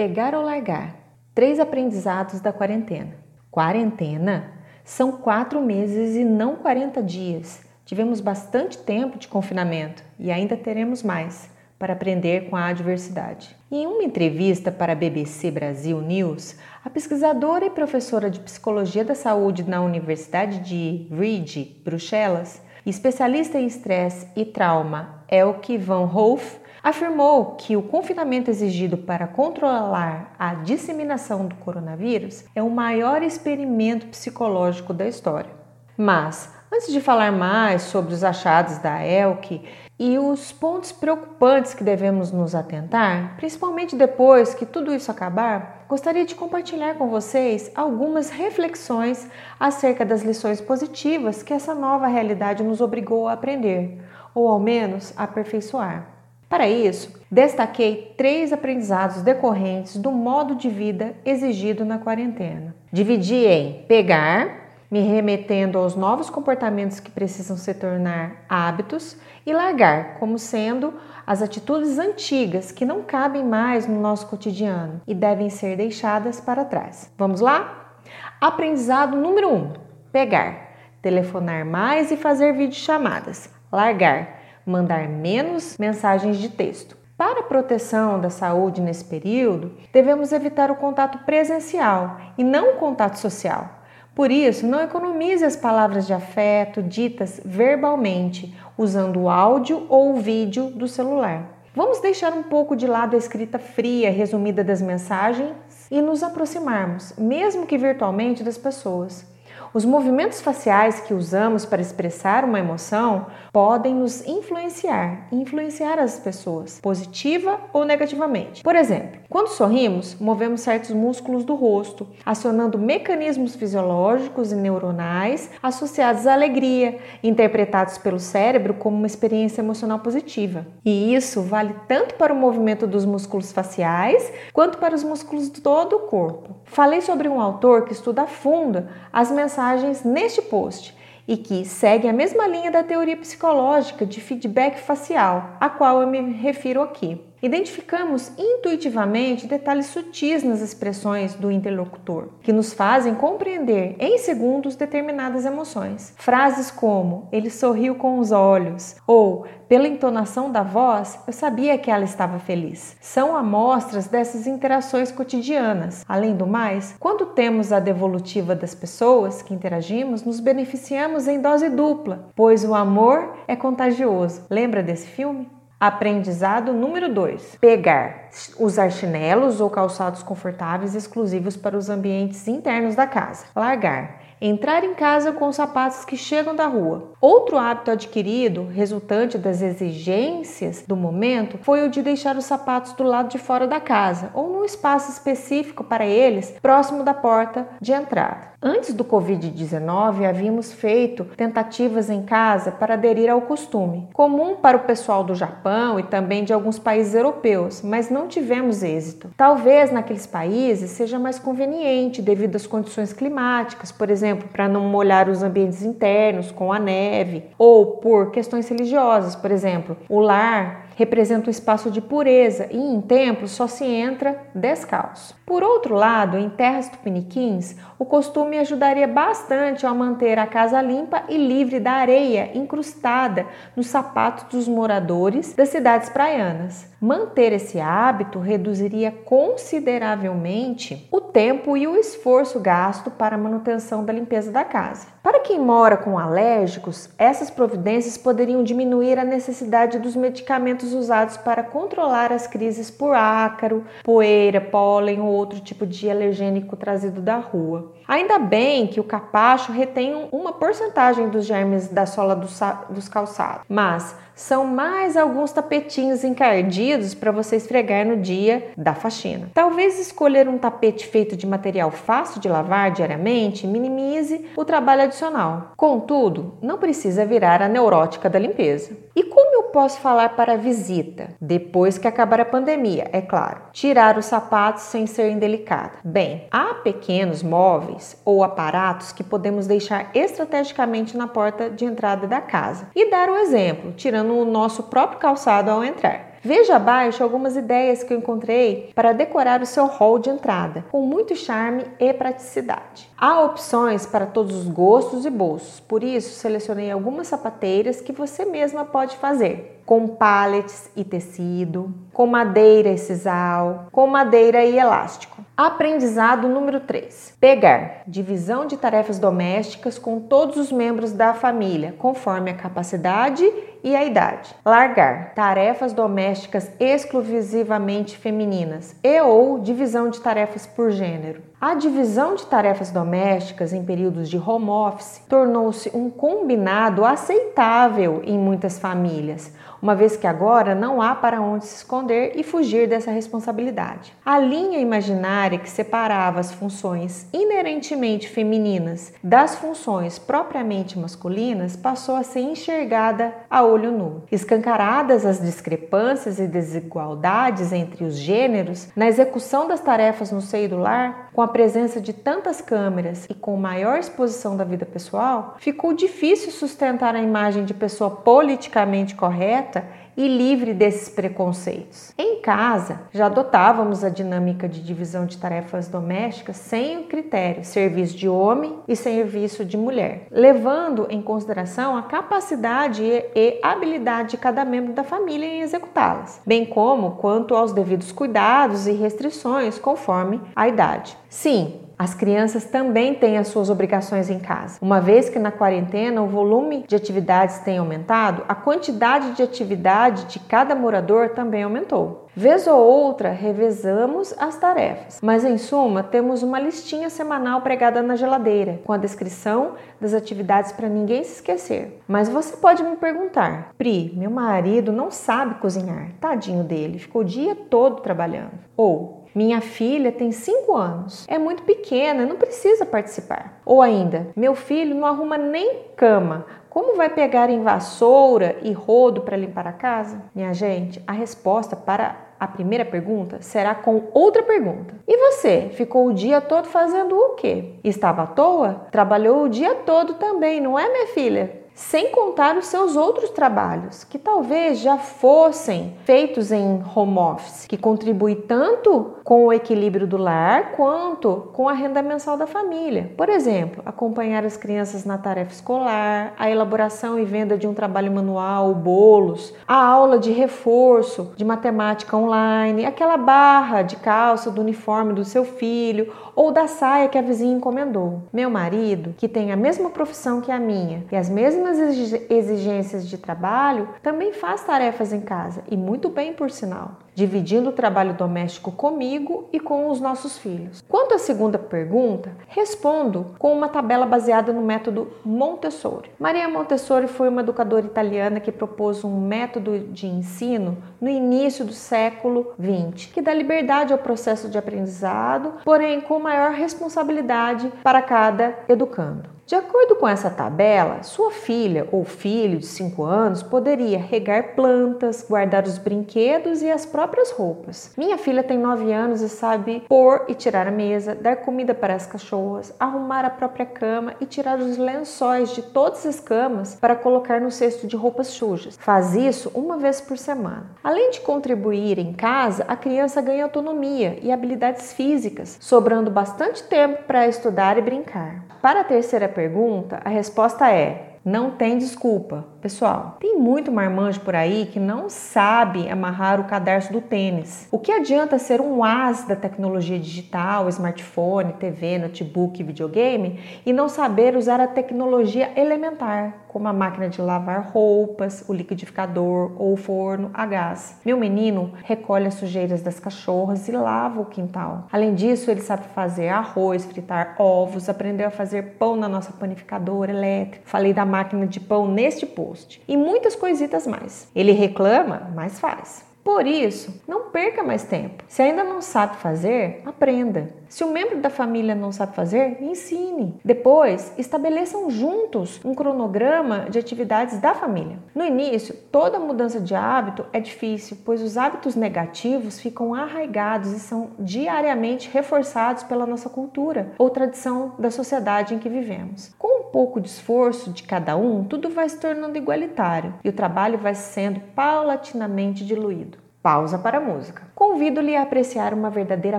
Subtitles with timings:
[0.00, 0.96] Pegar ou largar?
[1.34, 3.16] Três aprendizados da quarentena.
[3.50, 4.50] Quarentena?
[4.82, 7.60] São quatro meses e não 40 dias.
[7.84, 13.54] Tivemos bastante tempo de confinamento e ainda teremos mais para aprender com a adversidade.
[13.70, 19.14] Em uma entrevista para a BBC Brasil News, a pesquisadora e professora de Psicologia da
[19.14, 27.56] Saúde na Universidade de Reed, Bruxelas, especialista em estresse e trauma Elke van Hoof, afirmou
[27.56, 34.92] que o confinamento exigido para controlar a disseminação do coronavírus é o maior experimento psicológico
[34.92, 35.50] da história.
[35.96, 39.62] Mas, antes de falar mais sobre os achados da Elke
[39.98, 46.24] e os pontos preocupantes que devemos nos atentar, principalmente depois que tudo isso acabar, gostaria
[46.24, 49.28] de compartilhar com vocês algumas reflexões
[49.58, 54.02] acerca das lições positivas que essa nova realidade nos obrigou a aprender,
[54.34, 56.19] ou ao menos aperfeiçoar.
[56.50, 62.74] Para isso, destaquei três aprendizados decorrentes do modo de vida exigido na quarentena.
[62.92, 70.18] Dividi em pegar, me remetendo aos novos comportamentos que precisam se tornar hábitos, e largar,
[70.18, 70.94] como sendo
[71.26, 76.64] as atitudes antigas que não cabem mais no nosso cotidiano e devem ser deixadas para
[76.64, 77.12] trás.
[77.16, 77.94] Vamos lá?
[78.40, 79.72] Aprendizado número 1: um,
[80.12, 80.70] pegar,
[81.00, 83.48] telefonar mais e fazer videochamadas.
[83.72, 84.39] Largar
[84.70, 86.96] mandar menos mensagens de texto.
[87.16, 92.76] Para a proteção da saúde nesse período, devemos evitar o contato presencial e não o
[92.76, 93.80] contato social.
[94.14, 100.16] Por isso, não economize as palavras de afeto ditas verbalmente, usando o áudio ou o
[100.16, 101.60] vídeo do celular.
[101.74, 105.54] Vamos deixar um pouco de lado a escrita fria, resumida das mensagens
[105.90, 109.24] e nos aproximarmos, mesmo que virtualmente, das pessoas.
[109.72, 116.80] Os movimentos faciais que usamos para expressar uma emoção podem nos influenciar, influenciar as pessoas,
[116.80, 118.62] positiva ou negativamente.
[118.62, 126.26] Por exemplo, quando sorrimos, movemos certos músculos do rosto, acionando mecanismos fisiológicos e neuronais associados
[126.26, 130.66] à alegria, interpretados pelo cérebro como uma experiência emocional positiva.
[130.84, 135.60] E isso vale tanto para o movimento dos músculos faciais quanto para os músculos de
[135.60, 136.56] todo o corpo.
[136.64, 140.92] Falei sobre um autor que estuda a fundo as mensagens neste post
[141.28, 146.08] e que segue a mesma linha da teoria psicológica de feedback facial, a qual eu
[146.08, 147.29] me refiro aqui.
[147.42, 155.46] Identificamos intuitivamente detalhes sutis nas expressões do interlocutor, que nos fazem compreender em segundos determinadas
[155.46, 156.12] emoções.
[156.18, 161.90] Frases como ele sorriu com os olhos ou pela entonação da voz, eu sabia que
[161.90, 162.96] ela estava feliz.
[163.00, 166.04] São amostras dessas interações cotidianas.
[166.08, 171.70] Além do mais, quando temos a devolutiva das pessoas que interagimos, nos beneficiamos em dose
[171.70, 174.44] dupla, pois o amor é contagioso.
[174.50, 175.59] Lembra desse filme?
[175.80, 183.06] Aprendizado número 2: pegar, usar chinelos ou calçados confortáveis exclusivos para os ambientes internos da
[183.06, 183.46] casa.
[183.56, 187.12] Largar, entrar em casa com sapatos que chegam da rua.
[187.20, 193.02] Outro hábito adquirido, resultante das exigências do momento, foi o de deixar os sapatos do
[193.02, 197.92] lado de fora da casa ou num espaço específico para eles, próximo da porta de
[197.92, 198.50] entrada.
[198.62, 204.80] Antes do Covid-19, havíamos feito tentativas em casa para aderir ao costume, comum para o
[204.80, 209.30] pessoal do Japão e também de alguns países europeus, mas não tivemos êxito.
[209.34, 214.82] Talvez naqueles países seja mais conveniente devido às condições climáticas, por exemplo, exemplo, para não
[214.82, 220.88] molhar os ambientes internos com a neve, ou por questões religiosas, por exemplo, o lar
[220.96, 225.34] representa um espaço de pureza e em templos só se entra descalço.
[225.50, 231.24] Por outro lado, em terras tupiniquins, o costume ajudaria bastante a manter a casa limpa
[231.28, 233.44] e livre da areia incrustada
[233.74, 236.88] nos sapatos dos moradores das cidades praianas.
[237.00, 244.12] Manter esse hábito reduziria consideravelmente o tempo e o esforço gasto para a manutenção da
[244.12, 245.08] limpeza da casa.
[245.22, 251.62] Para quem mora com alérgicos, essas providências poderiam diminuir a necessidade dos medicamentos usados para
[251.62, 257.92] controlar as crises por ácaro, poeira, pólen ou outro tipo de alergênico trazido da rua.
[258.06, 264.14] Ainda bem que o capacho retém uma porcentagem dos germes da sola dos calçados, mas
[264.34, 269.50] são mais alguns tapetinhos encardidos para você esfregar no dia da faxina.
[269.52, 275.72] Talvez escolher um tapete feito de material fácil de lavar diariamente minimize o trabalho adicional.
[275.76, 278.96] Contudo, não precisa virar a neurótica da limpeza.
[279.14, 281.30] E como posso falar para a visita?
[281.40, 283.62] Depois que acabar a pandemia, é claro.
[283.72, 285.92] Tirar os sapatos sem ser indelicada.
[286.04, 292.40] Bem, há pequenos móveis ou aparatos que podemos deixar estrategicamente na porta de entrada da
[292.40, 292.88] casa.
[292.94, 296.29] E dar o exemplo, tirando o nosso próprio calçado ao entrar.
[296.42, 301.02] Veja abaixo algumas ideias que eu encontrei para decorar o seu hall de entrada, com
[301.02, 303.10] muito charme e praticidade.
[303.16, 308.46] Há opções para todos os gostos e bolsos, por isso selecionei algumas sapateiras que você
[308.46, 315.44] mesma pode fazer com pallets e tecido, com madeira e sisal, com madeira e elástico.
[315.62, 317.36] Aprendizado número 3.
[317.38, 318.04] Pegar.
[318.06, 323.44] Divisão de tarefas domésticas com todos os membros da família, conforme a capacidade
[323.84, 324.54] e a idade.
[324.64, 325.34] Largar.
[325.34, 331.42] Tarefas domésticas exclusivamente femininas e ou divisão de tarefas por gênero.
[331.60, 338.38] A divisão de tarefas domésticas em períodos de home office tornou-se um combinado aceitável em
[338.38, 343.10] muitas famílias, uma vez que agora não há para onde se esconder e fugir dessa
[343.10, 344.14] responsabilidade.
[344.24, 352.22] A linha imaginária que separava as funções inerentemente femininas das funções propriamente masculinas passou a
[352.22, 354.22] ser enxergada a olho nu.
[354.30, 360.78] Escancaradas as discrepâncias e desigualdades entre os gêneros na execução das tarefas no seio do
[360.78, 365.92] lar, com a presença de tantas câmeras e com maior exposição da vida pessoal, ficou
[365.92, 369.69] difícil sustentar a imagem de pessoa politicamente correta
[370.16, 372.12] e livre desses preconceitos.
[372.18, 378.16] Em casa, já adotávamos a dinâmica de divisão de tarefas domésticas sem o critério serviço
[378.16, 384.64] de homem e serviço de mulher, levando em consideração a capacidade e habilidade de cada
[384.64, 390.68] membro da família em executá-las, bem como quanto aos devidos cuidados e restrições conforme a
[390.68, 391.16] idade.
[391.28, 394.78] Sim, as crianças também têm as suas obrigações em casa.
[394.80, 400.24] Uma vez que na quarentena o volume de atividades tem aumentado, a quantidade de atividade
[400.24, 402.26] de cada morador também aumentou.
[402.34, 408.16] Vez ou outra, revezamos as tarefas, mas em suma, temos uma listinha semanal pregada na
[408.16, 412.00] geladeira, com a descrição das atividades para ninguém se esquecer.
[412.08, 417.24] Mas você pode me perguntar: Pri, meu marido não sabe cozinhar, tadinho dele, ficou o
[417.24, 418.52] dia todo trabalhando.
[418.74, 423.60] Ou minha filha tem 5 anos, é muito pequena, não precisa participar.
[423.64, 426.46] Ou ainda, meu filho não arruma nem cama.
[426.68, 430.22] Como vai pegar em vassoura e rodo para limpar a casa?
[430.34, 434.94] Minha gente, a resposta para a primeira pergunta será com outra pergunta.
[435.06, 437.74] E você, ficou o dia todo fazendo o quê?
[437.84, 438.86] Estava à toa?
[438.90, 441.59] Trabalhou o dia todo também, não é, minha filha?
[441.80, 447.78] Sem contar os seus outros trabalhos, que talvez já fossem feitos em home office, que
[447.78, 453.10] contribui tanto com o equilíbrio do lar quanto com a renda mensal da família.
[453.16, 458.12] Por exemplo, acompanhar as crianças na tarefa escolar, a elaboração e venda de um trabalho
[458.12, 465.14] manual, bolos, a aula de reforço de matemática online, aquela barra de calça do uniforme
[465.14, 468.22] do seu filho ou da saia que a vizinha encomendou.
[468.32, 473.18] Meu marido, que tem a mesma profissão que a minha e as mesmas exigências de
[473.18, 478.72] trabalho, também faz tarefas em casa e muito bem, por sinal dividindo o trabalho doméstico
[478.72, 480.82] comigo e com os nossos filhos.
[480.88, 486.10] Quanto à segunda pergunta, respondo com uma tabela baseada no método Montessori.
[486.18, 491.72] Maria Montessori foi uma educadora italiana que propôs um método de ensino no início do
[491.72, 498.54] século XX, que dá liberdade ao processo de aprendizado, porém com maior responsabilidade para cada
[498.66, 499.39] educando.
[499.50, 505.26] De acordo com essa tabela, sua filha ou filho de 5 anos poderia regar plantas,
[505.28, 507.92] guardar os brinquedos e as próprias roupas.
[507.98, 511.96] Minha filha tem 9 anos e sabe pôr e tirar a mesa, dar comida para
[511.96, 516.94] as cachorras, arrumar a própria cama e tirar os lençóis de todas as camas para
[516.94, 518.78] colocar no cesto de roupas sujas.
[518.78, 520.66] Faz isso uma vez por semana.
[520.84, 527.02] Além de contribuir em casa, a criança ganha autonomia e habilidades físicas, sobrando bastante tempo
[527.02, 528.44] para estudar e brincar.
[528.62, 532.46] Para a terceira pergunta, a resposta é: não tem desculpa.
[532.60, 537.68] Pessoal, tem muito marmanjo por aí que não sabe amarrar o cadarço do tênis.
[537.70, 543.88] O que adianta ser um as da tecnologia digital, smartphone, TV, notebook, videogame e não
[543.88, 549.76] saber usar a tecnologia elementar, como a máquina de lavar roupas, o liquidificador ou o
[549.76, 551.00] forno a gás.
[551.04, 554.86] Meu menino recolhe as sujeiras das cachorras e lava o quintal.
[554.92, 560.10] Além disso, ele sabe fazer arroz, fritar ovos, aprendeu a fazer pão na nossa panificadora
[560.10, 560.62] elétrica.
[560.64, 564.28] Falei da máquina de pão neste post e muitas coisitas mais.
[564.34, 566.08] Ele reclama, mas faz.
[566.22, 568.22] Por isso, não perca mais tempo.
[568.28, 570.50] Se ainda não sabe fazer, aprenda.
[570.68, 573.40] Se um membro da família não sabe fazer, ensine.
[573.44, 577.98] Depois, estabeleçam juntos um cronograma de atividades da família.
[578.14, 583.80] No início, toda mudança de hábito é difícil, pois os hábitos negativos ficam arraigados e
[583.80, 589.34] são diariamente reforçados pela nossa cultura ou tradição da sociedade em que vivemos.
[589.36, 593.78] Com pouco de esforço de cada um, tudo vai se tornando igualitário e o trabalho
[593.78, 596.18] vai sendo paulatinamente diluído.
[596.42, 597.42] Pausa para a música.
[597.54, 599.38] Convido-lhe a apreciar uma verdadeira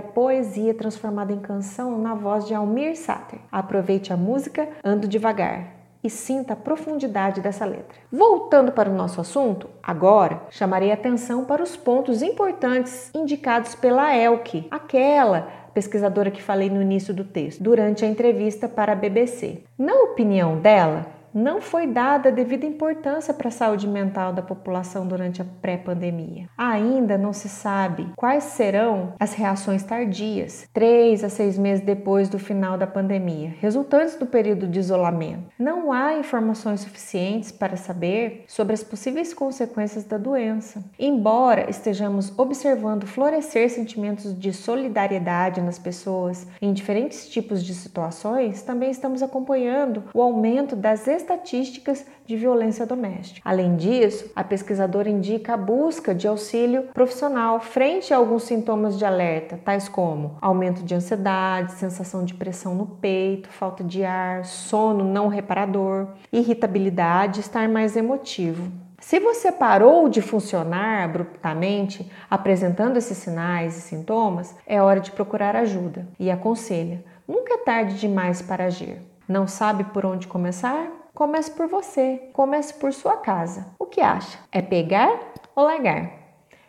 [0.00, 3.40] poesia transformada em canção na voz de Almir Sater.
[3.50, 7.98] Aproveite a música Ando Devagar e sinta a profundidade dessa letra.
[8.10, 14.66] Voltando para o nosso assunto, agora chamarei atenção para os pontos importantes indicados pela Elke,
[14.70, 19.62] aquela pesquisadora que falei no início do texto, durante a entrevista para a BBC.
[19.78, 25.40] Na opinião dela, não foi dada devida importância para a saúde mental da população durante
[25.40, 26.48] a pré-pandemia.
[26.56, 32.38] Ainda não se sabe quais serão as reações tardias, três a seis meses depois do
[32.38, 35.50] final da pandemia, resultantes do período de isolamento.
[35.58, 40.82] Não há informações suficientes para saber sobre as possíveis consequências da doença.
[40.98, 48.90] Embora estejamos observando florescer sentimentos de solidariedade nas pessoas em diferentes tipos de situações, também
[48.90, 53.40] estamos acompanhando o aumento das estatísticas de violência doméstica.
[53.48, 59.04] Além disso, a pesquisadora indica a busca de auxílio profissional frente a alguns sintomas de
[59.04, 65.04] alerta, tais como aumento de ansiedade, sensação de pressão no peito, falta de ar, sono
[65.04, 68.70] não reparador, irritabilidade, estar mais emotivo.
[69.02, 75.56] Se você parou de funcionar abruptamente, apresentando esses sinais e sintomas, é hora de procurar
[75.56, 78.98] ajuda e aconselha: nunca é tarde demais para agir.
[79.26, 81.01] Não sabe por onde começar?
[81.14, 83.74] Comece por você, comece por sua casa.
[83.78, 84.38] O que acha?
[84.50, 86.10] É pegar ou largar?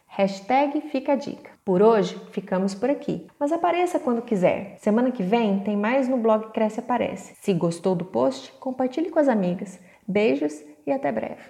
[0.06, 1.50] Hashtag fica a dica.
[1.64, 3.26] Por hoje, ficamos por aqui.
[3.40, 4.76] Mas apareça quando quiser.
[4.80, 7.36] Semana que vem tem mais no blog Cresce Aparece.
[7.42, 9.80] Se gostou do post, compartilhe com as amigas.
[10.06, 11.42] Beijos e até breve.